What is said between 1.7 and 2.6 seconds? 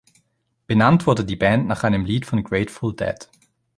einem Lied von